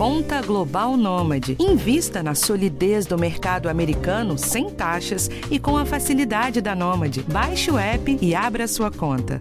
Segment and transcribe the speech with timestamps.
[0.00, 1.58] Conta Global Nômade.
[1.60, 7.22] Invista na solidez do mercado americano sem taxas e com a facilidade da Nômade.
[7.30, 9.38] Baixe o app e abra sua conta.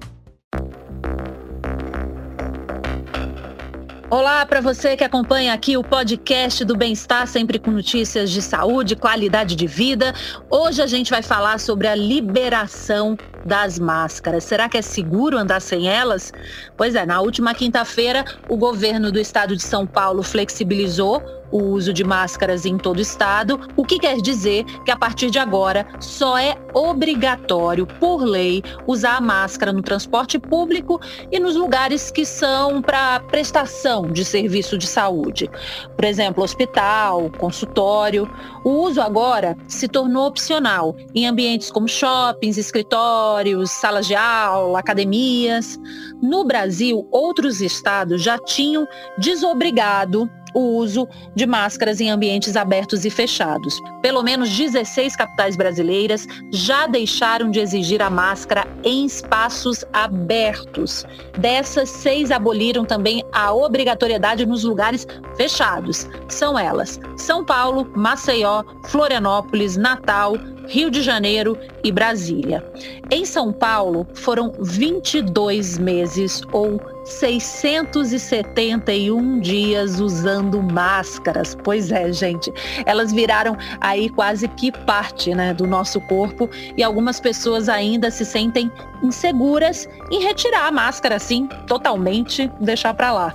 [4.09, 8.97] Olá para você que acompanha aqui o podcast do Bem-Estar, sempre com notícias de saúde,
[8.97, 10.13] qualidade de vida.
[10.49, 13.15] Hoje a gente vai falar sobre a liberação
[13.45, 14.43] das máscaras.
[14.43, 16.31] Será que é seguro andar sem elas?
[16.77, 21.21] Pois é, na última quinta-feira, o governo do estado de São Paulo flexibilizou
[21.51, 25.29] o uso de máscaras em todo o estado, o que quer dizer que a partir
[25.29, 30.99] de agora só é obrigatório, por lei, usar a máscara no transporte público
[31.31, 35.49] e nos lugares que são para prestação de serviço de saúde.
[35.95, 38.29] Por exemplo, hospital, consultório.
[38.63, 43.28] O uso agora se tornou opcional em ambientes como shoppings, escritórios,
[43.71, 45.79] salas de aula, academias.
[46.21, 48.87] No Brasil, outros estados já tinham
[49.17, 53.79] desobrigado o uso de máscaras em ambientes abertos e fechados.
[54.01, 61.05] Pelo menos 16 capitais brasileiras já deixaram de exigir a máscara em espaços abertos.
[61.37, 66.07] Dessas, seis aboliram também a obrigatoriedade nos lugares fechados.
[66.27, 70.35] São elas: São Paulo, Maceió, Florianópolis, Natal,
[70.67, 72.63] Rio de Janeiro e Brasília.
[73.11, 76.79] Em São Paulo, foram 22 meses ou
[77.09, 81.57] 671 dias usando máscaras.
[81.63, 82.53] Pois é, gente,
[82.85, 88.23] elas viraram aí quase que parte né, do nosso corpo e algumas pessoas ainda se
[88.23, 88.71] sentem
[89.03, 93.33] inseguras em retirar a máscara assim, totalmente, deixar para lá.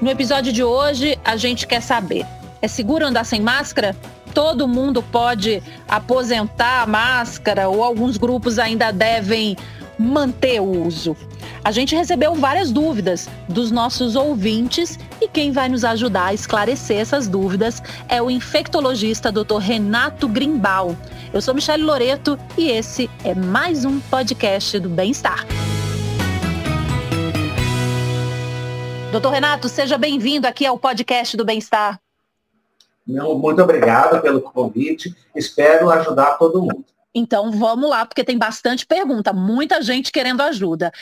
[0.00, 2.26] No episódio de hoje, a gente quer saber:
[2.60, 3.96] é seguro andar sem máscara?
[4.36, 9.56] todo mundo pode aposentar a máscara ou alguns grupos ainda devem
[9.98, 11.16] manter o uso?
[11.64, 16.98] A gente recebeu várias dúvidas dos nossos ouvintes e quem vai nos ajudar a esclarecer
[16.98, 19.58] essas dúvidas é o infectologista Dr.
[19.58, 20.96] Renato Grimbal.
[21.32, 25.44] Eu sou Michelle Loreto e esse é mais um podcast do Bem-Estar.
[29.12, 32.00] Doutor Renato, seja bem-vindo aqui ao podcast do Bem-Estar.
[33.06, 35.14] Muito obrigado pelo convite.
[35.34, 36.84] Espero ajudar todo mundo.
[37.18, 40.92] Então vamos lá, porque tem bastante pergunta, muita gente querendo ajuda.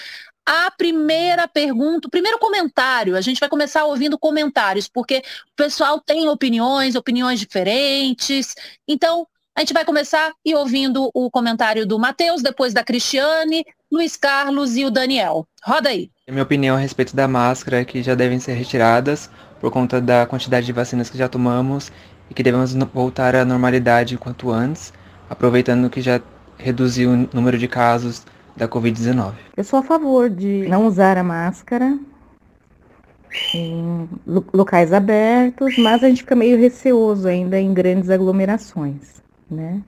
[0.47, 6.01] A primeira pergunta, o primeiro comentário, a gente vai começar ouvindo comentários, porque o pessoal
[6.01, 8.55] tem opiniões, opiniões diferentes.
[8.87, 9.27] Então,
[9.57, 14.77] a gente vai começar e ouvindo o comentário do Matheus, depois da Cristiane, Luiz Carlos
[14.77, 15.49] e o Daniel.
[15.65, 16.11] Roda aí.
[16.29, 19.31] A minha opinião a respeito da máscara é que já devem ser retiradas
[19.61, 21.91] por conta da quantidade de vacinas que já tomamos
[22.31, 24.93] e que devemos voltar à normalidade quanto antes,
[25.34, 26.21] aproveitando que já
[26.56, 28.25] reduziu o número de casos
[28.56, 29.33] da Covid-19.
[29.56, 31.99] Eu sou a favor de não usar a máscara
[33.53, 34.09] em
[34.53, 39.83] locais abertos, mas a gente fica meio receoso ainda em grandes aglomerações, né?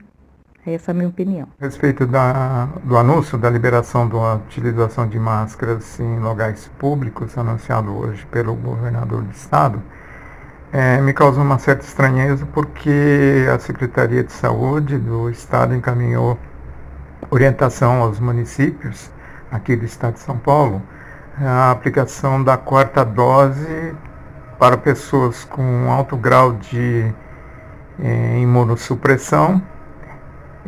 [0.65, 1.47] Essa é a minha opinião.
[1.61, 7.89] A respeito da, do anúncio da liberação da utilização de máscaras em locais públicos, anunciado
[7.95, 9.81] hoje pelo governador do estado,
[10.71, 16.37] é, me causou uma certa estranheza porque a Secretaria de Saúde do estado encaminhou
[17.29, 19.09] orientação aos municípios
[19.51, 20.81] aqui do estado de São Paulo
[21.39, 23.93] a aplicação da quarta dose
[24.57, 27.13] para pessoas com alto grau de
[27.99, 29.61] é, imunossupressão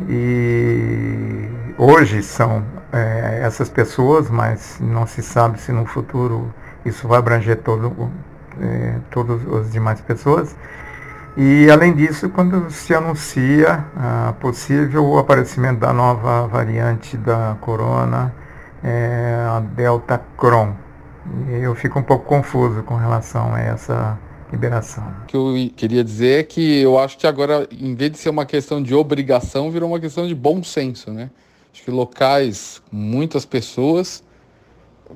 [0.08, 6.52] e hoje são é, essas pessoas, mas não se sabe se no futuro
[6.84, 8.10] isso vai abranger todo,
[8.60, 10.56] é, todas as demais pessoas.
[11.36, 18.34] E além disso, quando se anuncia a possível aparecimento da nova variante da corona,
[18.82, 20.74] é, a Delta Cron,
[21.48, 24.18] eu fico um pouco confuso com relação a essa
[24.50, 25.04] liberação.
[25.22, 28.30] O que eu queria dizer é que eu acho que agora, em vez de ser
[28.30, 31.30] uma questão de obrigação, virou uma questão de bom senso, né?
[31.72, 34.24] Acho que locais muitas pessoas,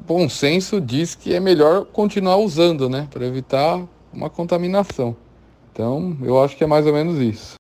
[0.07, 3.09] bom senso diz que é melhor continuar usando, né?
[3.11, 5.17] Para evitar uma contaminação.
[5.73, 7.55] Então, eu acho que é mais ou menos isso.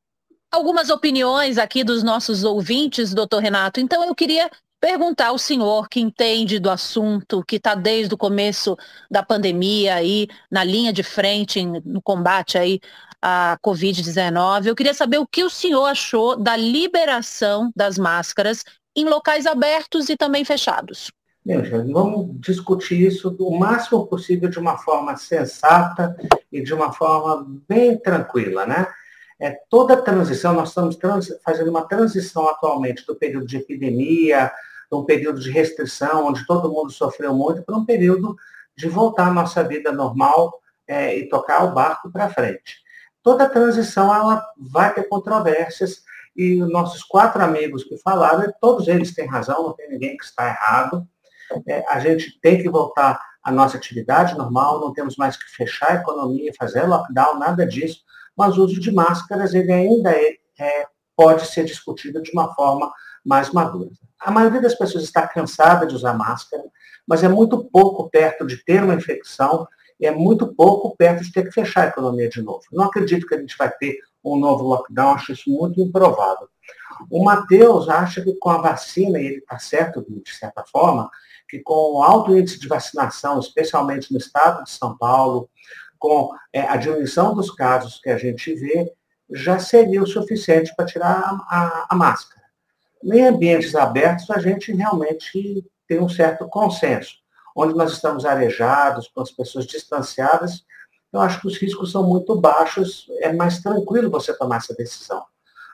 [0.52, 3.80] Algumas opiniões aqui dos nossos ouvintes, doutor Renato.
[3.80, 4.48] Então, eu queria
[4.80, 8.76] perguntar ao senhor que entende do assunto, que está desde o começo
[9.10, 12.78] da pandemia aí na linha de frente no combate aí
[13.20, 14.66] à Covid-19.
[14.66, 18.62] Eu queria saber o que o senhor achou da liberação das máscaras
[18.94, 21.10] em locais abertos e também fechados.
[21.92, 26.16] Vamos discutir isso o máximo possível de uma forma sensata
[26.50, 28.86] e de uma forma bem tranquila, né?
[29.38, 34.50] É, toda a transição, nós estamos trans, fazendo uma transição atualmente do período de epidemia,
[34.90, 38.36] de um período de restrição, onde todo mundo sofreu muito, para um período
[38.76, 42.82] de voltar à nossa vida normal, é, e tocar o barco para frente.
[43.22, 46.02] Toda transição ela vai ter controvérsias
[46.36, 50.46] e nossos quatro amigos que falaram, todos eles têm razão, não tem ninguém que está
[50.48, 51.06] errado.
[51.66, 55.90] É, a gente tem que voltar à nossa atividade normal, não temos mais que fechar
[55.90, 58.00] a economia, fazer lockdown, nada disso,
[58.36, 60.86] mas o uso de máscaras ele ainda é, é,
[61.16, 62.92] pode ser discutido de uma forma
[63.24, 63.90] mais madura.
[64.20, 66.64] A maioria das pessoas está cansada de usar máscara,
[67.06, 69.68] mas é muito pouco perto de ter uma infecção
[70.00, 72.62] e é muito pouco perto de ter que fechar a economia de novo.
[72.72, 76.48] Não acredito que a gente vai ter um novo lockdown, acho isso muito improvável.
[77.10, 81.10] O Matheus acha que com a vacina, e ele está certo de certa forma,
[81.54, 85.48] que com alto índice de vacinação, especialmente no estado de São Paulo,
[85.96, 88.92] com é, a diminuição dos casos que a gente vê,
[89.30, 92.42] já seria o suficiente para tirar a, a, a máscara.
[93.04, 97.18] Em ambientes abertos, a gente realmente tem um certo consenso.
[97.54, 100.64] Onde nós estamos arejados, com as pessoas distanciadas,
[101.12, 105.24] eu acho que os riscos são muito baixos, é mais tranquilo você tomar essa decisão.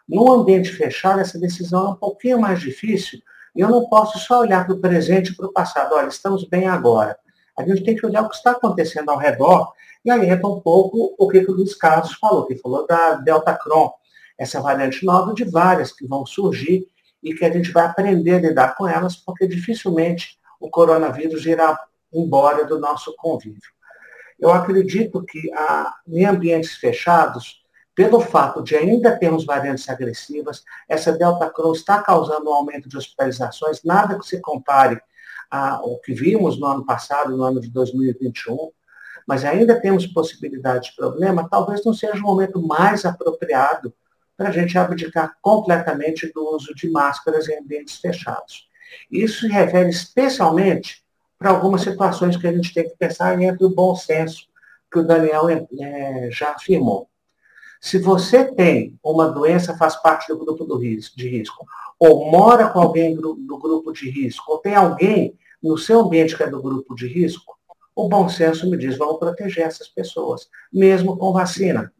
[0.06, 3.22] No ambiente fechado, essa decisão é um pouquinho mais difícil,
[3.54, 5.94] e eu não posso só olhar para o presente e para o passado.
[5.94, 7.18] Olha, estamos bem agora.
[7.58, 9.72] A gente tem que olhar o que está acontecendo ao redor,
[10.04, 13.54] e aí entra um pouco o que o Luiz Carlos falou, que falou da Delta
[13.54, 13.92] Cron,
[14.38, 16.86] essa variante nova de várias que vão surgir
[17.22, 21.78] e que a gente vai aprender a lidar com elas, porque dificilmente o coronavírus irá
[22.12, 23.70] embora do nosso convívio.
[24.38, 27.59] Eu acredito que a, em ambientes fechados,
[27.94, 32.96] pelo fato de ainda termos variantes agressivas, essa Delta Crohn está causando um aumento de
[32.96, 35.00] hospitalizações, nada que se compare
[35.50, 38.70] ao que vimos no ano passado, no ano de 2021,
[39.26, 43.92] mas ainda temos possibilidade de problema, talvez não seja o momento mais apropriado
[44.36, 48.70] para a gente abdicar completamente do uso de máscaras em ambientes fechados.
[49.10, 51.04] Isso se refere especialmente
[51.38, 54.48] para algumas situações que a gente tem que pensar entre o bom senso
[54.90, 57.09] que o Daniel é, já afirmou.
[57.80, 61.66] Se você tem uma doença, faz parte do grupo do risco, de risco,
[61.98, 66.36] ou mora com alguém do, do grupo de risco, ou tem alguém no seu ambiente
[66.36, 67.58] que é do grupo de risco,
[67.94, 71.92] o bom senso me diz, vamos proteger essas pessoas, mesmo com vacina.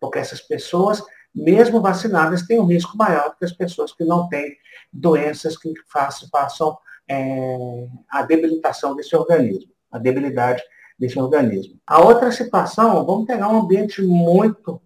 [0.00, 1.02] Porque essas pessoas,
[1.34, 4.56] mesmo vacinadas, têm um risco maior do que as pessoas que não têm
[4.92, 6.78] doenças que façam, façam
[7.08, 10.62] é, a debilitação desse organismo, a debilidade
[10.98, 11.78] desse organismo.
[11.86, 14.80] A outra situação, vamos pegar um ambiente muito,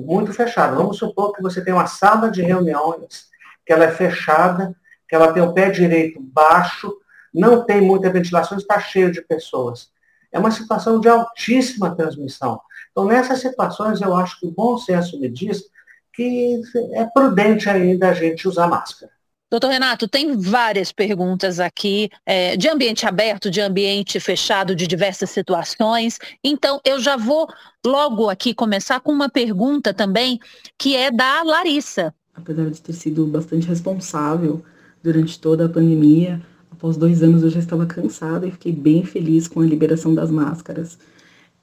[0.00, 0.76] muito fechado.
[0.76, 3.28] Vamos supor que você tem uma sala de reuniões,
[3.64, 4.74] que ela é fechada,
[5.08, 6.92] que ela tem o pé direito baixo,
[7.32, 9.90] não tem muita ventilação, está cheio de pessoas.
[10.32, 12.60] É uma situação de altíssima transmissão.
[12.90, 15.64] Então, nessas situações, eu acho que o bom senso me diz
[16.12, 16.60] que
[16.92, 19.12] é prudente ainda a gente usar máscara.
[19.50, 25.30] Doutor Renato, tem várias perguntas aqui é, de ambiente aberto, de ambiente fechado, de diversas
[25.30, 26.20] situações.
[26.44, 27.48] Então, eu já vou
[27.84, 30.38] logo aqui começar com uma pergunta também,
[30.78, 32.14] que é da Larissa.
[32.32, 34.62] Apesar de ter sido bastante responsável
[35.02, 39.48] durante toda a pandemia, após dois anos eu já estava cansada e fiquei bem feliz
[39.48, 40.96] com a liberação das máscaras.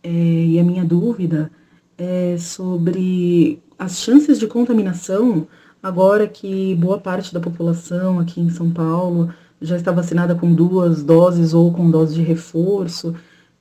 [0.03, 1.49] É, e a minha dúvida
[1.97, 5.47] é sobre as chances de contaminação
[5.87, 11.01] Agora que boa parte da população aqui em São Paulo já está vacinada com duas
[11.01, 13.15] doses ou com dose de reforço,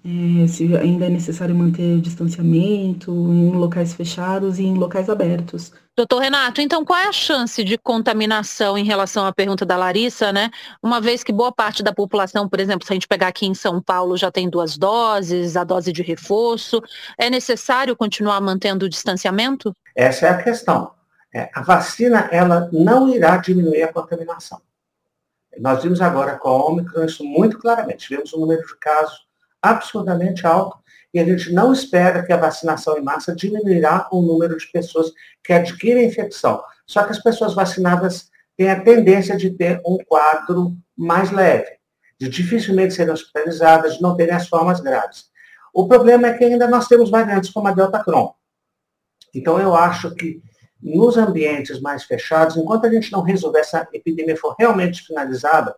[0.05, 5.73] é, se ainda é necessário manter distanciamento em locais fechados e em locais abertos.
[5.97, 10.33] Doutor Renato, então qual é a chance de contaminação em relação à pergunta da Larissa,
[10.33, 10.51] né?
[10.83, 13.55] Uma vez que boa parte da população, por exemplo, se a gente pegar aqui em
[13.55, 16.83] São Paulo, já tem duas doses, a dose de reforço,
[17.17, 19.73] é necessário continuar mantendo o distanciamento?
[19.95, 20.96] Essa é a questão.
[21.37, 24.59] É, a vacina ela não irá diminuir a contaminação.
[25.59, 28.09] Nós vimos agora com a Omicron isso muito claramente.
[28.09, 29.19] Tivemos um número de casos
[29.61, 30.79] absurdamente alto
[31.13, 35.13] e a gente não espera que a vacinação em massa diminuirá o número de pessoas
[35.45, 36.65] que adquirem infecção.
[36.87, 41.69] Só que as pessoas vacinadas têm a tendência de ter um quadro mais leve,
[42.19, 45.27] de dificilmente serem hospitalizadas, de não terem as formas graves.
[45.75, 48.35] O problema é que ainda nós temos variantes como a Delta Cron.
[49.35, 50.41] Então eu acho que
[50.87, 55.75] nos ambientes mais fechados, enquanto a gente não resolver essa epidemia for realmente finalizada,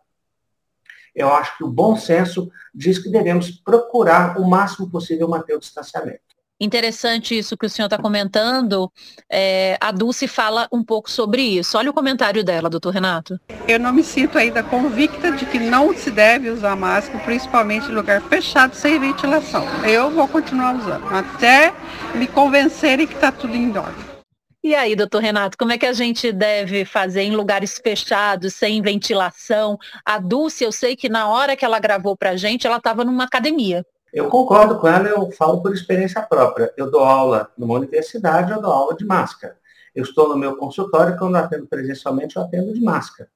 [1.14, 5.58] eu acho que o bom senso diz que devemos procurar o máximo possível manter o
[5.58, 6.28] distanciamento.
[6.60, 8.90] Interessante isso que o senhor está comentando.
[9.30, 11.78] É, a Dulce fala um pouco sobre isso.
[11.78, 13.38] Olha o comentário dela, doutor Renato.
[13.68, 17.94] Eu não me sinto ainda convicta de que não se deve usar máscara, principalmente em
[17.94, 19.64] lugar fechado, sem ventilação.
[19.84, 21.72] Eu vou continuar usando, até
[22.14, 24.07] me convencerem que está tudo em ordem.
[24.68, 28.82] E aí, doutor Renato, como é que a gente deve fazer em lugares fechados, sem
[28.82, 29.78] ventilação?
[30.04, 33.24] A Dulce, eu sei que na hora que ela gravou pra gente, ela estava numa
[33.24, 33.82] academia.
[34.12, 36.70] Eu concordo com ela, eu falo por experiência própria.
[36.76, 39.56] Eu dou aula numa universidade, eu dou aula de máscara.
[39.94, 43.30] Eu estou no meu consultório, quando eu atendo presencialmente, eu atendo de máscara.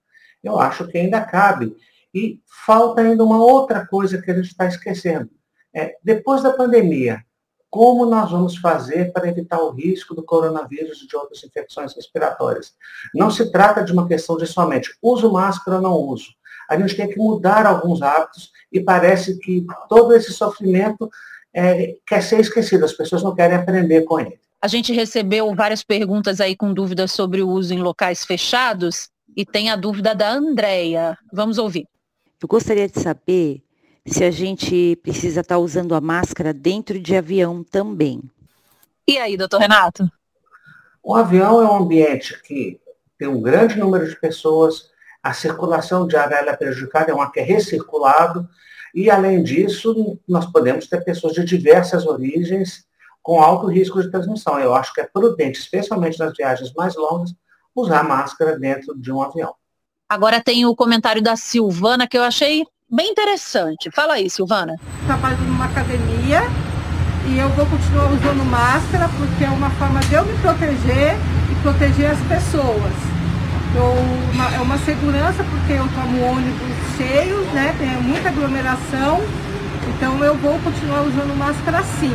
[0.45, 1.75] Eu acho que ainda cabe.
[2.12, 5.31] E falta ainda uma outra coisa que a gente está esquecendo.
[5.75, 7.25] É, depois da pandemia,
[7.73, 12.75] como nós vamos fazer para evitar o risco do coronavírus e de outras infecções respiratórias?
[13.14, 16.35] Não se trata de uma questão de somente uso máscara ou não uso.
[16.69, 21.09] A gente tem que mudar alguns hábitos e parece que todo esse sofrimento
[21.55, 24.38] é, quer ser esquecido, as pessoas não querem aprender com ele.
[24.61, 29.47] A gente recebeu várias perguntas aí com dúvidas sobre o uso em locais fechados e
[29.47, 31.17] tem a dúvida da Andrea.
[31.33, 31.88] Vamos ouvir.
[32.38, 33.62] Eu gostaria de saber
[34.06, 38.23] se a gente precisa estar usando a máscara dentro de avião também.
[39.06, 40.11] E aí, doutor Renato?
[41.02, 42.80] O avião é um ambiente que
[43.18, 44.90] tem um grande número de pessoas,
[45.23, 48.49] a circulação de ar é prejudicada, é um ar que é recirculado,
[48.94, 52.85] e além disso, nós podemos ter pessoas de diversas origens
[53.23, 54.59] com alto risco de transmissão.
[54.59, 57.35] Eu acho que é prudente, especialmente nas viagens mais longas,
[57.75, 59.54] usar máscara dentro de um avião.
[60.09, 63.91] Agora tem o comentário da Silvana que eu achei bem interessante.
[63.91, 64.77] Fala aí, Silvana.
[65.07, 66.43] Trabalho numa academia
[67.27, 71.17] e eu vou continuar usando máscara porque é uma forma de eu me proteger
[71.51, 72.93] e proteger as pessoas.
[73.75, 73.95] Eu,
[74.35, 77.75] uma, é uma segurança porque eu tomo ônibus cheios, né?
[77.79, 79.23] Tem muita aglomeração.
[79.89, 82.15] Então eu vou continuar usando máscara sim.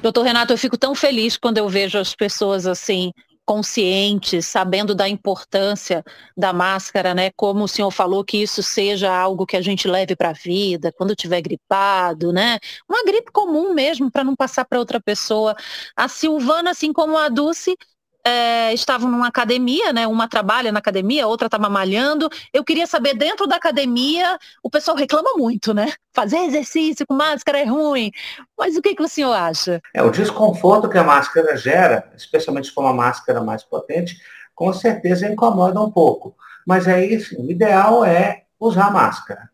[0.00, 3.12] Doutor Renato, eu fico tão feliz quando eu vejo as pessoas assim
[3.52, 6.02] conscientes, sabendo da importância
[6.34, 7.30] da máscara, né?
[7.36, 10.90] Como o senhor falou que isso seja algo que a gente leve para a vida,
[10.96, 12.58] quando tiver gripado, né?
[12.88, 15.54] Uma gripe comum mesmo, para não passar para outra pessoa.
[15.94, 17.76] A Silvana, assim como a Dulce,
[18.24, 20.06] é, estavam numa academia, né?
[20.06, 22.28] Uma trabalha na academia, outra estava malhando.
[22.52, 25.92] Eu queria saber, dentro da academia, o pessoal reclama muito, né?
[26.12, 28.12] Fazer exercício com máscara é ruim.
[28.58, 29.80] Mas o que, que o senhor acha?
[29.94, 34.16] É o desconforto que a máscara gera, especialmente for uma máscara mais potente,
[34.54, 36.36] com certeza incomoda um pouco.
[36.66, 39.51] Mas aí, assim, o ideal é usar máscara.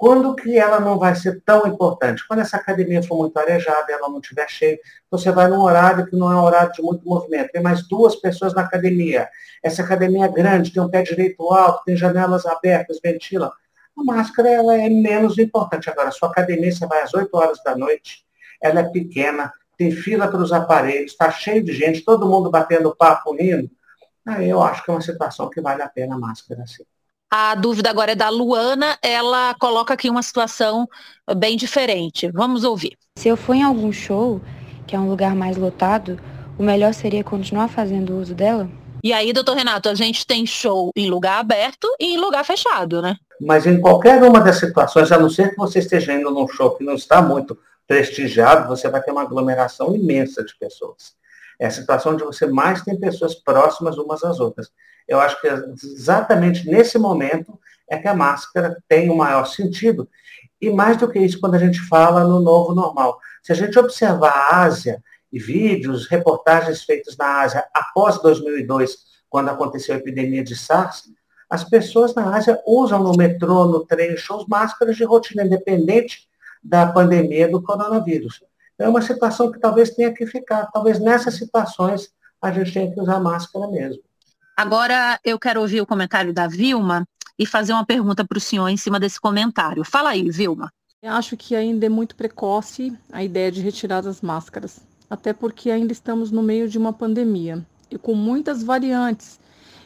[0.00, 2.26] Quando que ela não vai ser tão importante?
[2.26, 4.78] Quando essa academia for muito arejada, ela não estiver cheia,
[5.10, 7.52] você vai num horário que não é um horário de muito movimento.
[7.52, 9.28] Tem mais duas pessoas na academia.
[9.62, 13.52] Essa academia é grande, tem um pé direito alto, tem janelas abertas, ventila.
[13.94, 15.90] A máscara ela é menos importante.
[15.90, 18.24] Agora, sua academia, você vai às 8 horas da noite,
[18.62, 22.96] ela é pequena, tem fila para os aparelhos, está cheio de gente, todo mundo batendo
[22.96, 23.70] papo rindo.
[24.26, 26.84] Aí eu acho que é uma situação que vale a pena a máscara, sim.
[27.32, 30.88] A dúvida agora é da Luana, ela coloca aqui uma situação
[31.36, 32.28] bem diferente.
[32.32, 32.98] Vamos ouvir.
[33.16, 34.40] Se eu for em algum show,
[34.84, 36.18] que é um lugar mais lotado,
[36.58, 38.68] o melhor seria continuar fazendo uso dela?
[39.04, 43.00] E aí, doutor Renato, a gente tem show em lugar aberto e em lugar fechado,
[43.00, 43.14] né?
[43.40, 46.76] Mas em qualquer uma das situações, a não ser que você esteja indo num show
[46.76, 47.56] que não está muito
[47.86, 51.14] prestigiado, você vai ter uma aglomeração imensa de pessoas.
[51.60, 54.72] É a situação onde você mais tem pessoas próximas umas às outras
[55.10, 60.08] eu acho que exatamente nesse momento é que a máscara tem o maior sentido.
[60.60, 63.18] E mais do que isso, quando a gente fala no novo normal.
[63.42, 65.02] Se a gente observar a Ásia
[65.32, 68.98] e vídeos, reportagens feitas na Ásia após 2002,
[69.28, 71.10] quando aconteceu a epidemia de SARS,
[71.48, 76.28] as pessoas na Ásia usam no metrô, no trem, shows, máscaras de rotina, independente
[76.62, 78.44] da pandemia do coronavírus.
[78.80, 80.66] É uma situação que talvez tenha que ficar.
[80.72, 82.10] Talvez nessas situações
[82.40, 84.02] a gente tenha que usar máscara mesmo.
[84.56, 87.06] Agora eu quero ouvir o comentário da Vilma
[87.38, 89.84] e fazer uma pergunta para o senhor em cima desse comentário.
[89.84, 90.72] Fala aí, Vilma.
[91.02, 95.70] Eu acho que ainda é muito precoce a ideia de retirar as máscaras, até porque
[95.70, 99.38] ainda estamos no meio de uma pandemia e com muitas variantes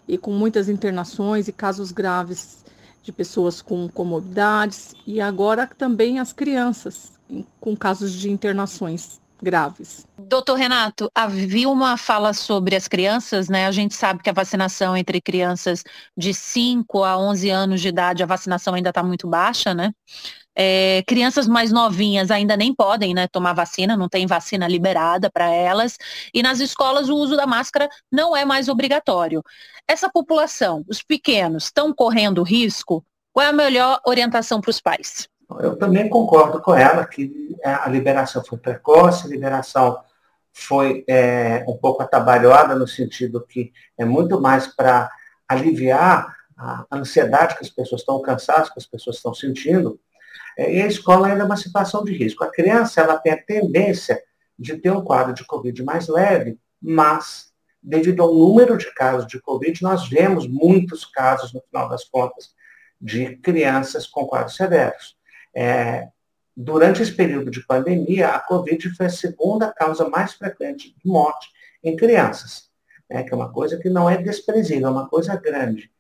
[0.07, 2.65] e com muitas internações e casos graves
[3.03, 7.14] de pessoas com comorbidades e agora também as crianças
[7.61, 10.07] com casos de internações graves.
[10.19, 13.67] Doutor Renato, a Vilma fala sobre as crianças, né?
[13.67, 15.85] A gente sabe que a vacinação entre crianças
[16.17, 19.93] de 5 a 11 anos de idade, a vacinação ainda está muito baixa, né?
[20.57, 25.51] É, crianças mais novinhas ainda nem podem né, tomar vacina, não tem vacina liberada para
[25.51, 25.99] elas.
[26.33, 29.43] E nas escolas o uso da máscara não é mais obrigatório.
[29.87, 33.05] Essa população, os pequenos, estão correndo risco?
[33.33, 35.29] Qual é a melhor orientação para os pais?
[35.61, 39.99] Eu também concordo com ela que é, a liberação foi precoce, a liberação
[40.53, 45.11] foi é, um pouco atabalhada no sentido que é muito mais para
[45.49, 49.99] aliviar a ansiedade que as pessoas estão cansadas, que as pessoas estão sentindo.
[50.57, 52.45] É, e a escola ainda é uma situação de risco.
[52.45, 54.23] A criança ela tem a tendência
[54.59, 59.41] de ter um quadro de Covid mais leve, mas devido ao número de casos de
[59.41, 62.55] Covid, nós vemos muitos casos, no final das contas,
[62.99, 65.14] de crianças com quadros severos.
[65.55, 66.09] É,
[66.57, 71.49] durante esse período de pandemia, a Covid foi a segunda causa mais frequente de morte
[71.83, 72.71] em crianças,
[73.09, 75.91] né, que é uma coisa que não é desprezível, é uma coisa grande.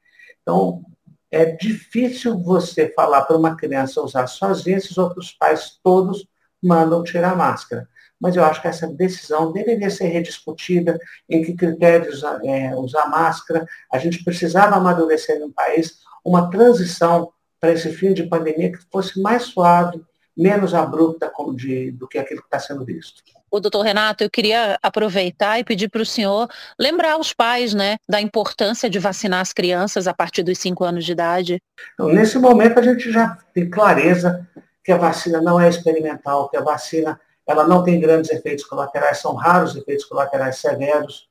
[0.42, 0.82] Então,
[1.30, 6.26] é difícil você falar para uma criança usar sozinha, esses outros pais todos
[6.62, 7.88] mandam tirar a máscara.
[8.20, 13.66] Mas eu acho que essa decisão deveria ser rediscutida, em que critérios é, usar máscara.
[13.92, 17.33] A gente precisava amadurecer no país uma transição
[17.64, 19.98] para esse fim de pandemia que fosse mais suave,
[20.36, 24.76] menos abrupta de, do que aquilo que está sendo visto o doutor Renato, eu queria
[24.82, 29.52] aproveitar e pedir para o senhor lembrar os pais né, da importância de vacinar as
[29.52, 31.62] crianças a partir dos 5 anos de idade.
[31.92, 34.44] Então, nesse momento, a gente já tem clareza
[34.82, 39.18] que a vacina não é experimental, que a vacina ela não tem grandes efeitos colaterais,
[39.18, 41.28] são raros efeitos colaterais severos,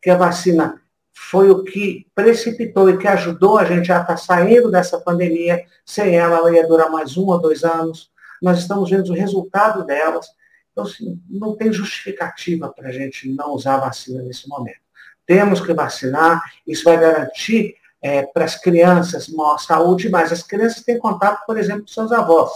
[0.00, 0.80] que a vacina
[1.16, 5.64] foi o que precipitou e que ajudou a gente a estar tá saindo dessa pandemia.
[5.84, 8.10] Sem ela, ela ia durar mais um ou dois anos.
[8.40, 10.26] Nós estamos vendo o resultado delas
[10.76, 14.76] então, assim, não tem justificativa para a gente não usar vacina nesse momento.
[15.24, 20.84] Temos que vacinar, isso vai garantir é, para as crianças maior saúde, mas as crianças
[20.84, 22.52] têm contato, por exemplo, com seus avós.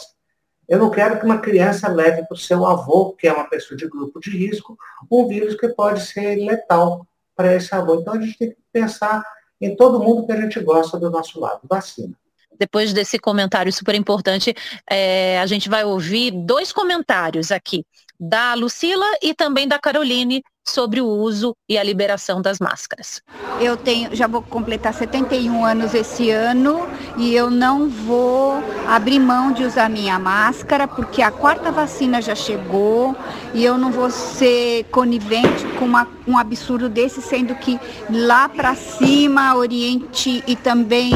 [0.69, 3.75] Eu não quero que uma criança leve para o seu avô, que é uma pessoa
[3.75, 4.77] de grupo de risco,
[5.11, 7.07] um vírus que pode ser letal
[7.41, 7.95] para esse avô.
[7.95, 9.25] Então a gente tem que pensar
[9.59, 11.61] em todo mundo que a gente gosta do nosso lado.
[11.65, 12.15] Vacina
[12.59, 14.55] depois desse comentário super importante,
[14.87, 17.87] é, a gente vai ouvir dois comentários aqui
[18.19, 23.23] da Lucila e também da Caroline sobre o uso e a liberação das máscaras.
[23.61, 26.87] Eu tenho, já vou completar 71 anos esse ano
[27.17, 32.35] e eu não vou abrir mão de usar minha máscara porque a quarta vacina já
[32.35, 33.15] chegou
[33.53, 37.79] e eu não vou ser conivente com uma, um absurdo desse, sendo que
[38.11, 41.13] lá para cima, Oriente e também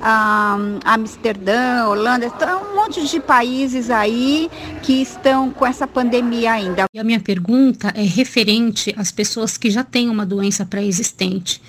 [0.00, 4.50] um, Amsterdã, Holanda, então, um monte de países aí
[4.82, 6.84] que estão com essa pandemia ainda.
[6.92, 11.60] E a minha pergunta é referente às pessoas que já têm uma doença pré-existente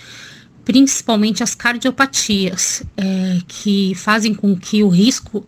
[0.70, 5.44] principalmente as cardiopatias, é, que fazem com que o risco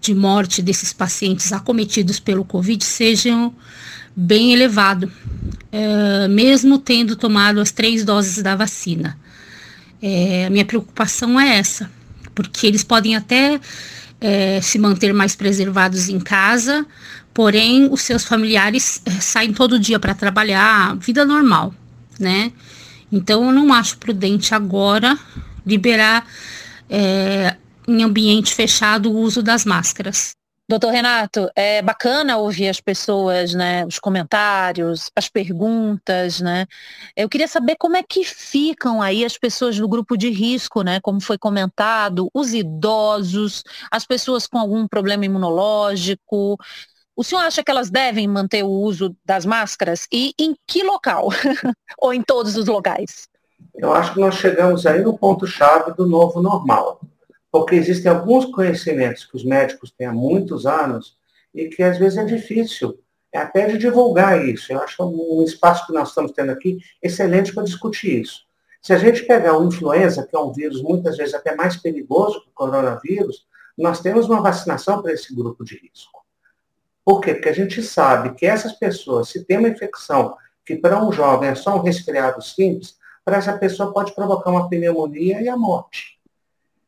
[0.00, 3.54] de morte desses pacientes acometidos pelo Covid sejam
[4.16, 5.10] bem elevado,
[5.70, 9.16] é, mesmo tendo tomado as três doses da vacina.
[10.02, 11.88] É, a minha preocupação é essa,
[12.34, 13.60] porque eles podem até
[14.20, 16.86] é, se manter mais preservados em casa,
[17.32, 21.74] porém os seus familiares é, saem todo dia para trabalhar, vida normal,
[22.18, 22.52] né?
[23.10, 25.18] Então eu não acho prudente agora
[25.66, 26.26] liberar
[26.88, 30.32] é, em ambiente fechado o uso das máscaras.
[30.66, 36.66] Doutor Renato, é bacana ouvir as pessoas, né, os comentários, as perguntas, né?
[37.14, 41.00] Eu queria saber como é que ficam aí as pessoas do grupo de risco, né?
[41.02, 46.56] Como foi comentado, os idosos, as pessoas com algum problema imunológico.
[47.14, 50.08] O senhor acha que elas devem manter o uso das máscaras?
[50.10, 51.28] E em que local?
[52.00, 53.28] Ou em todos os locais?
[53.74, 57.00] Eu acho que nós chegamos aí no ponto-chave do novo normal
[57.54, 61.16] porque existem alguns conhecimentos que os médicos têm há muitos anos
[61.54, 62.98] e que às vezes é difícil
[63.30, 64.72] é até de divulgar isso.
[64.72, 68.40] Eu acho um espaço que nós estamos tendo aqui excelente para discutir isso.
[68.82, 72.40] Se a gente pegar o influenza, que é um vírus muitas vezes até mais perigoso
[72.42, 73.46] que o coronavírus,
[73.78, 76.24] nós temos uma vacinação para esse grupo de risco.
[77.04, 77.34] Por quê?
[77.34, 80.36] Porque a gente sabe que essas pessoas, se tem uma infecção
[80.66, 84.68] que para um jovem é só um resfriado simples, para essa pessoa pode provocar uma
[84.68, 86.14] pneumonia e a morte.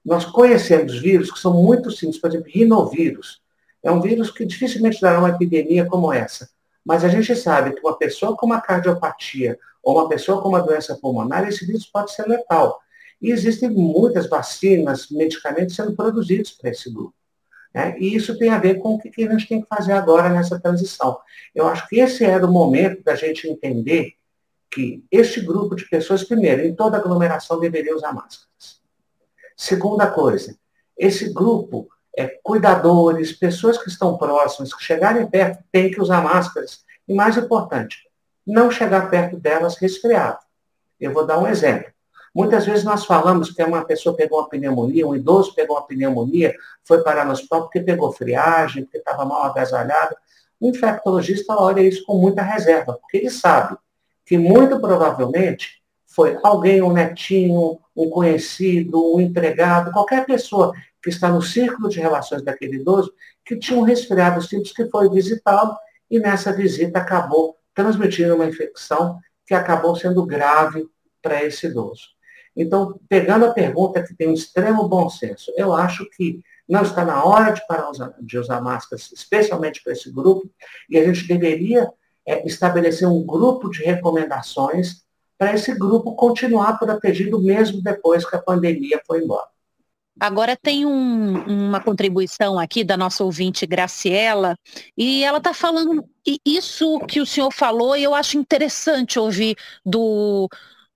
[0.07, 3.43] Nós conhecemos vírus que são muito simples, por exemplo, rinovírus.
[3.83, 6.49] É um vírus que dificilmente dará uma epidemia como essa.
[6.85, 10.63] Mas a gente sabe que uma pessoa com uma cardiopatia ou uma pessoa com uma
[10.63, 12.81] doença pulmonar, esse vírus pode ser letal.
[13.21, 17.15] E existem muitas vacinas, medicamentos sendo produzidos para esse grupo.
[17.75, 17.97] Né?
[17.99, 20.61] E isso tem a ver com o que a gente tem que fazer agora nessa
[20.61, 21.19] transição.
[21.53, 24.13] Eu acho que esse era o momento da gente entender
[24.71, 28.76] que este grupo de pessoas, primeiro, em toda aglomeração deveria usar máscaras.
[29.57, 30.55] Segunda coisa,
[30.99, 36.85] esse grupo, é, cuidadores, pessoas que estão próximas, que chegarem perto, têm que usar máscaras.
[37.09, 38.07] E mais importante,
[38.47, 40.39] não chegar perto delas resfriado.
[41.01, 41.91] Eu vou dar um exemplo.
[42.35, 46.55] Muitas vezes nós falamos que uma pessoa pegou uma pneumonia, um idoso pegou uma pneumonia,
[46.85, 50.15] foi parar no hospital porque pegou friagem, porque estava mal agasalhado.
[50.61, 53.79] O infectologista olha isso com muita reserva, porque ele sabe
[54.25, 55.83] que muito provavelmente
[56.17, 62.01] foi alguém, um netinho, um conhecido, um empregado, qualquer pessoa que está no círculo de
[62.01, 63.13] relações daquele idoso,
[63.45, 65.77] que tinha um resfriado simples, que foi visitá-lo
[66.11, 70.89] e nessa visita acabou transmitindo uma infecção que acabou sendo grave
[71.21, 72.05] para esse idoso.
[72.57, 77.05] Então, pegando a pergunta que tem um extremo bom senso, eu acho que Não está
[77.05, 80.51] na hora de parar de usar máscaras, especialmente para esse grupo,
[80.91, 81.89] e a gente deveria
[82.27, 85.06] é, estabelecer um grupo de recomendações
[85.39, 89.47] para esse grupo continuar protegido mesmo depois que a pandemia foi embora.
[90.19, 94.57] Agora tem um, uma contribuição aqui da nossa ouvinte Graciela,
[94.97, 96.09] e ela está falando
[96.45, 100.49] isso que o senhor falou, e eu acho interessante ouvir do,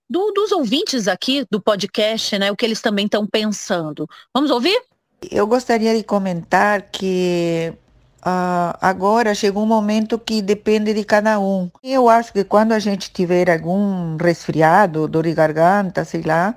[0.09, 4.09] do, dos ouvintes aqui do podcast, né, o que eles também estão pensando.
[4.33, 4.81] Vamos ouvir?
[5.31, 7.74] Eu gostaria de comentar que
[8.20, 11.70] Uh, agora chegou um momento que depende de cada um.
[11.83, 16.54] Eu acho que quando a gente tiver algum resfriado, dor de garganta, sei lá,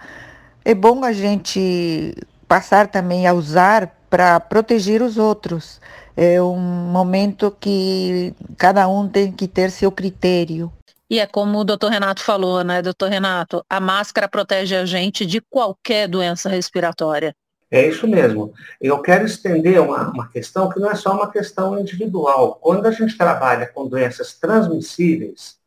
[0.66, 2.14] é bom a gente
[2.48, 5.80] passar também a usar para proteger os outros.
[6.16, 10.72] É um momento que cada um tem que ter seu critério.
[11.10, 13.64] E é como o doutor Renato falou, né, doutor Renato?
[13.70, 17.36] A máscara protege a gente de qualquer doença respiratória.
[17.74, 18.54] É isso mesmo.
[18.80, 22.60] Eu quero estender uma, uma questão que não é só uma questão individual.
[22.62, 25.58] Quando a gente trabalha com doenças transmissíveis,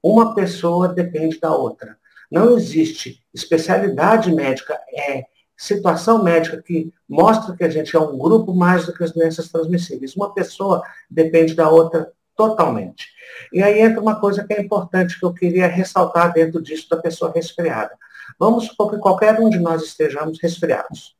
[0.00, 1.98] uma pessoa depende da outra.
[2.30, 5.24] Não existe especialidade médica, é
[5.56, 9.48] situação médica que mostra que a gente é um grupo mais do que as doenças
[9.48, 10.14] transmissíveis.
[10.14, 13.08] Uma pessoa depende da outra totalmente.
[13.52, 16.96] E aí entra uma coisa que é importante que eu queria ressaltar dentro disso da
[16.96, 17.98] pessoa resfriada.
[18.38, 21.16] Vamos supor que qualquer um de nós estejamos resfriados.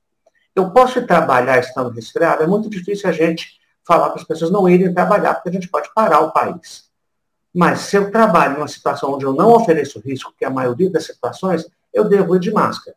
[0.56, 4.50] Eu posso ir trabalhar estando resfriado, é muito difícil a gente falar para as pessoas
[4.50, 6.86] não irem trabalhar, porque a gente pode parar o país.
[7.54, 10.90] Mas se eu trabalho numa situação onde eu não ofereço risco, que é a maioria
[10.90, 12.96] das situações, eu devo ir de máscara.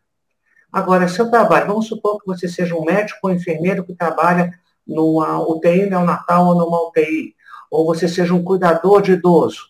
[0.72, 4.54] Agora, se eu trabalho, vamos supor que você seja um médico ou enfermeiro que trabalha
[4.88, 7.36] numa UTI neonatal ou numa UTI,
[7.70, 9.70] ou você seja um cuidador de idoso,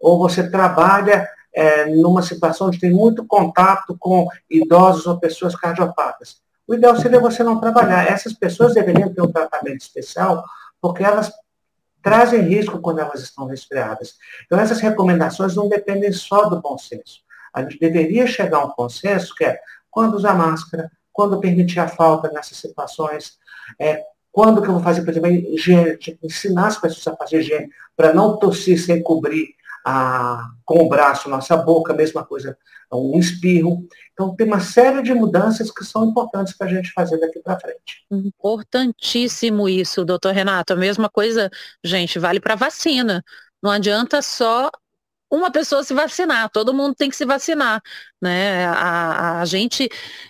[0.00, 6.40] ou você trabalha é, numa situação onde tem muito contato com idosos ou pessoas cardiopatas.
[6.70, 8.06] O ideal seria você não trabalhar.
[8.06, 10.44] Essas pessoas deveriam ter um tratamento especial,
[10.80, 11.32] porque elas
[12.00, 14.14] trazem risco quando elas estão resfriadas.
[14.46, 17.22] Então, essas recomendações não dependem só do bom senso.
[17.52, 19.58] A gente deveria chegar a um consenso que é
[19.90, 23.36] quando usar máscara, quando permitir a falta nessas situações,
[23.76, 27.40] é, quando que eu vou fazer, por exemplo, higiene, tipo, ensinar as pessoas a fazer
[27.40, 32.56] higiene, para não tossir sem cobrir a, com o braço, nossa boca, mesma coisa,
[32.92, 33.86] um espirro.
[34.12, 37.58] Então, tem uma série de mudanças que são importantes para a gente fazer daqui para
[37.58, 38.04] frente.
[38.10, 40.72] Importantíssimo isso, doutor Renato.
[40.72, 41.50] A mesma coisa,
[41.84, 43.24] gente, vale para vacina.
[43.62, 44.70] Não adianta só
[45.30, 47.80] uma pessoa se vacinar, todo mundo tem que se vacinar,
[48.20, 48.66] né?
[48.66, 49.88] A, a, gente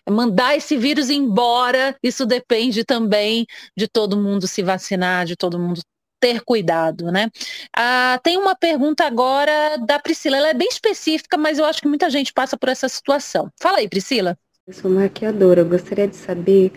[0.09, 5.81] mandar esse vírus embora, isso depende também de todo mundo se vacinar, de todo mundo
[6.21, 7.31] ter cuidado, né?
[7.75, 11.89] Ah, tem uma pergunta agora da Priscila, ela é bem específica, mas eu acho que
[11.89, 13.51] muita gente passa por essa situação.
[13.59, 14.37] Fala aí, Priscila.
[14.67, 16.73] Eu sou maquiadora, eu gostaria de saber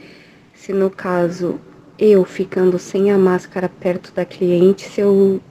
[0.54, 1.60] se no caso
[2.00, 5.42] eu ficando sem a máscara perto da cliente, se eu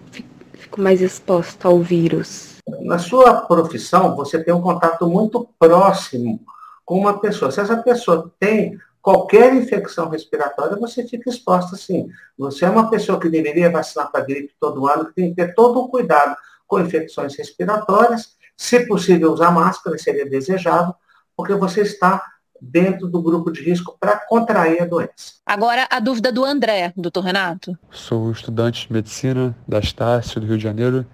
[0.55, 2.57] fico mais exposta ao vírus.
[2.81, 6.41] Na sua profissão, você tem um contato muito próximo
[6.85, 7.51] com uma pessoa.
[7.51, 12.09] Se essa pessoa tem qualquer infecção respiratória, você fica exposta sim.
[12.38, 15.55] Você é uma pessoa que deveria vacinar para gripe todo ano, que tem que ter
[15.55, 16.37] todo o cuidado
[16.67, 18.37] com infecções respiratórias.
[18.57, 20.95] Se possível, usar máscara seria desejável,
[21.37, 22.23] porque você está
[22.61, 25.35] dentro do grupo de risco para contrair a doença.
[25.45, 27.77] Agora, a dúvida do André, doutor Renato.
[27.91, 31.05] Sou estudante de medicina da Estácio, do Rio de Janeiro.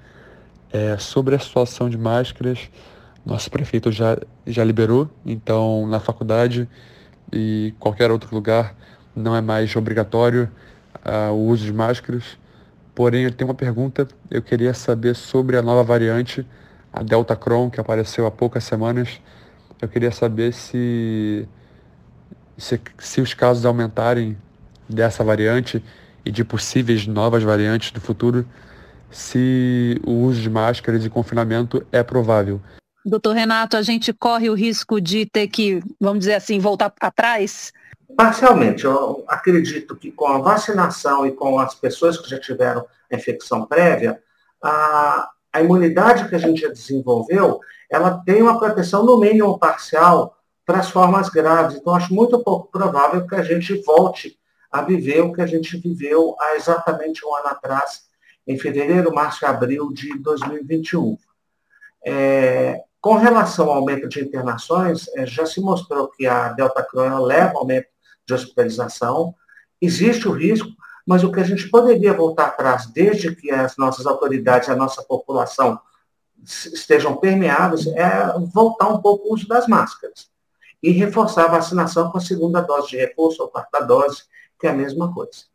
[0.71, 2.69] É, sobre a situação de máscaras,
[3.25, 6.69] nosso prefeito já, já liberou, então na faculdade
[7.33, 8.75] e qualquer outro lugar
[9.15, 10.51] não é mais obrigatório
[11.05, 12.39] uh, o uso de máscaras.
[12.95, 14.09] Porém, eu tenho uma pergunta.
[14.31, 16.47] Eu queria saber sobre a nova variante,
[16.93, 19.21] a Delta Cron, que apareceu há poucas semanas.
[19.81, 21.49] Eu queria saber se,
[22.57, 24.37] se, se os casos aumentarem
[24.89, 25.83] dessa variante
[26.25, 28.47] e de possíveis novas variantes do futuro,
[29.11, 32.61] se o uso de máscaras e confinamento é provável.
[33.09, 37.73] Doutor Renato, a gente corre o risco de ter que, vamos dizer assim, voltar atrás?
[38.15, 38.85] Parcialmente.
[38.85, 43.65] Eu acredito que com a vacinação e com as pessoas que já tiveram a infecção
[43.65, 44.23] prévia,
[44.63, 50.37] a, a imunidade que a gente já desenvolveu, ela tem uma proteção, no mínimo parcial,
[50.67, 51.77] para as formas graves.
[51.77, 54.39] Então, acho muito pouco provável que a gente volte
[54.71, 58.03] a viver o que a gente viveu há exatamente um ano atrás,
[58.47, 61.17] em fevereiro, março e abril de 2021.
[62.05, 67.23] É, com relação ao aumento de internações, é, já se mostrou que a Delta Crohn
[67.23, 67.89] leva ao aumento
[68.27, 69.35] de hospitalização,
[69.81, 70.69] existe o risco,
[71.07, 75.03] mas o que a gente poderia voltar atrás, desde que as nossas autoridades, a nossa
[75.03, 75.81] população
[76.45, 80.29] estejam permeadas, é voltar um pouco o uso das máscaras
[80.83, 84.25] e reforçar a vacinação com a segunda dose de reforço ou quarta dose,
[84.61, 85.47] que é a mesma coisa.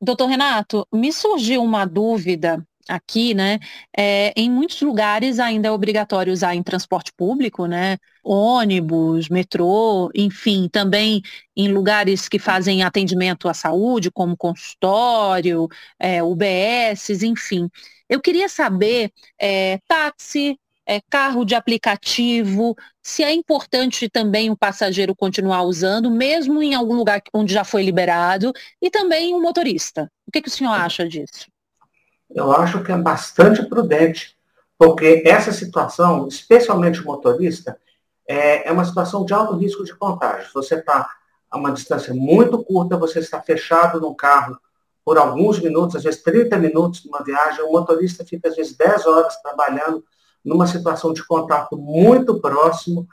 [0.00, 3.58] Doutor Renato, me surgiu uma dúvida aqui, né?
[3.96, 7.96] É, em muitos lugares ainda é obrigatório usar em transporte público, né?
[8.22, 11.22] Ônibus, metrô, enfim, também
[11.56, 17.68] em lugares que fazem atendimento à saúde, como consultório, é, UBSs, enfim.
[18.08, 25.14] Eu queria saber, é, táxi, é, carro de aplicativo, se é importante também o passageiro
[25.14, 30.10] continuar usando, mesmo em algum lugar onde já foi liberado, e também o motorista.
[30.26, 31.46] O que, que o senhor acha disso?
[32.34, 34.36] Eu acho que é bastante prudente,
[34.78, 37.78] porque essa situação, especialmente o motorista,
[38.26, 40.50] é, é uma situação de alto risco de contágio.
[40.54, 41.08] Você está
[41.50, 44.56] a uma distância muito curta, você está fechado no carro
[45.04, 49.06] por alguns minutos, às vezes 30 minutos numa viagem, o motorista fica às vezes 10
[49.06, 50.04] horas trabalhando
[50.44, 53.08] numa situação de contato muito próximo.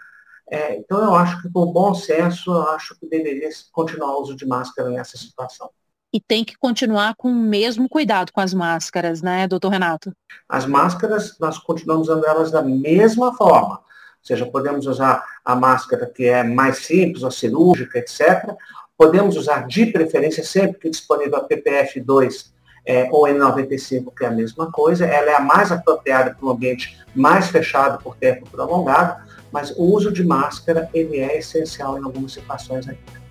[0.50, 4.36] É, então, eu acho que, por bom senso, eu acho que deveria continuar o uso
[4.36, 5.70] de máscara nessa situação.
[6.18, 10.12] E tem que continuar com o mesmo cuidado com as máscaras, né, doutor Renato?
[10.50, 13.76] As máscaras, nós continuamos usando elas da mesma forma.
[13.76, 18.56] Ou seja, podemos usar a máscara que é mais simples, a cirúrgica, etc.
[18.98, 22.52] Podemos usar de preferência, sempre que disponível a PPF 2
[22.84, 25.06] é, ou N95, que é a mesma coisa.
[25.06, 29.84] Ela é a mais apropriada para um ambiente mais fechado por tempo prolongado, mas o
[29.84, 33.28] uso de máscara ele é essencial em algumas situações ainda.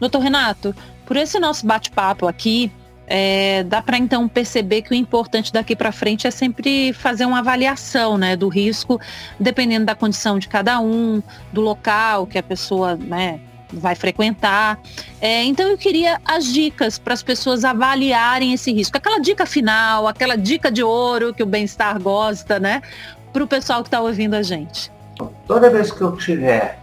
[0.00, 0.74] Doutor Renato,
[1.06, 2.72] por esse nosso bate-papo aqui,
[3.06, 7.40] é, dá para então perceber que o importante daqui para frente é sempre fazer uma
[7.40, 9.00] avaliação né, do risco,
[9.38, 13.40] dependendo da condição de cada um, do local que a pessoa né,
[13.72, 14.78] vai frequentar.
[15.20, 18.96] É, então eu queria as dicas para as pessoas avaliarem esse risco.
[18.96, 22.82] Aquela dica final, aquela dica de ouro que o bem-estar gosta, né?
[23.32, 24.90] Para o pessoal que está ouvindo a gente.
[25.46, 26.78] Toda vez que eu tiver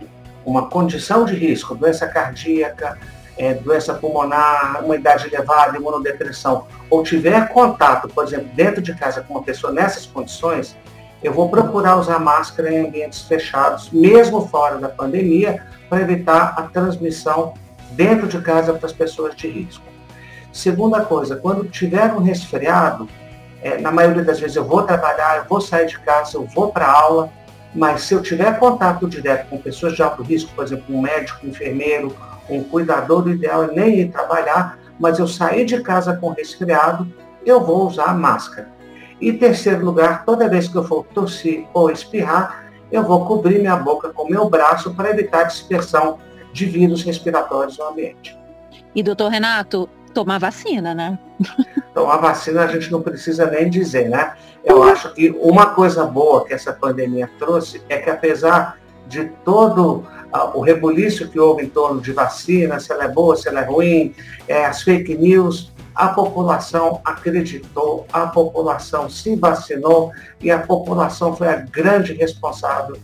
[0.46, 2.98] uma condição de risco, doença cardíaca,
[3.40, 9.22] é, doença pulmonar, uma idade elevada, imunodepressão, ou tiver contato, por exemplo, dentro de casa
[9.22, 10.76] com uma pessoa nessas condições,
[11.24, 16.64] eu vou procurar usar máscara em ambientes fechados, mesmo fora da pandemia, para evitar a
[16.64, 17.54] transmissão
[17.92, 19.84] dentro de casa para as pessoas de risco.
[20.52, 23.08] Segunda coisa, quando tiver um resfriado,
[23.62, 26.74] é, na maioria das vezes eu vou trabalhar, eu vou sair de casa, eu vou
[26.74, 27.30] para aula,
[27.74, 31.46] mas se eu tiver contato direto com pessoas de alto risco, por exemplo, um médico,
[31.46, 32.16] um enfermeiro,
[32.50, 37.08] um cuidador, o ideal é nem ir trabalhar, mas eu sair de casa com resfriado,
[37.46, 38.70] eu vou usar máscara.
[39.22, 43.76] E terceiro lugar, toda vez que eu for tossir ou espirrar, eu vou cobrir minha
[43.76, 46.20] boca com meu braço para evitar a dispersão
[46.52, 48.38] de vírus respiratórios no ambiente.
[48.96, 51.20] E doutor Renato, tomar vacina, né?
[51.94, 54.34] Tomar vacina a gente não precisa nem dizer, né?
[54.64, 60.06] Eu acho que uma coisa boa que essa pandemia trouxe é que apesar de todo
[60.54, 63.66] o rebuliço que houve em torno de vacina, se ela é boa, se ela é
[63.66, 64.14] ruim,
[64.48, 70.12] é, as fake news, a população acreditou, a população se vacinou
[70.42, 72.98] e a população foi a grande responsável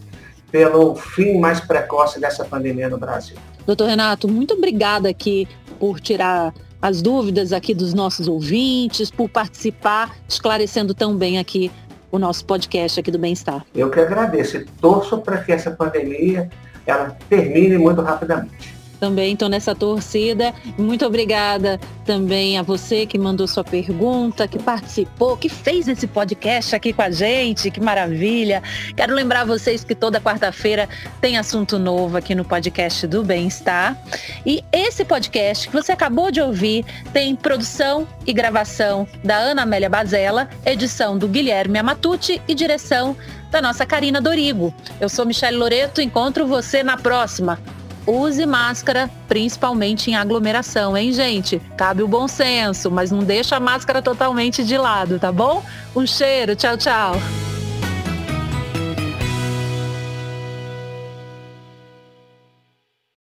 [0.52, 3.36] pelo fim mais precoce dessa pandemia no Brasil.
[3.66, 5.48] Doutor Renato, muito obrigada aqui
[5.80, 11.72] por tirar as dúvidas aqui dos nossos ouvintes, por participar, esclarecendo tão bem aqui
[12.12, 13.66] o nosso podcast aqui do Bem-Estar.
[13.76, 16.50] Eu que agradeço e torço para que essa pandemia
[16.86, 20.54] ela termine muito rapidamente também estou nessa torcida.
[20.78, 26.76] Muito obrigada também a você que mandou sua pergunta, que participou, que fez esse podcast
[26.76, 27.72] aqui com a gente.
[27.72, 28.62] Que maravilha!
[28.96, 30.88] Quero lembrar vocês que toda quarta-feira
[31.20, 33.98] tem assunto novo aqui no podcast do Bem-Estar.
[34.46, 39.90] E esse podcast que você acabou de ouvir tem produção e gravação da Ana Amélia
[39.90, 43.16] Bazella, edição do Guilherme Amatucci e direção
[43.52, 44.74] da nossa Karina Dorigo.
[45.00, 47.60] Eu sou Michelle Loreto, encontro você na próxima
[48.08, 51.62] use máscara, principalmente em aglomeração, hein, gente?
[51.78, 55.64] Cabe o bom senso, mas não deixa a máscara totalmente de lado, tá bom?
[55.96, 57.16] Um cheiro, tchau, tchau.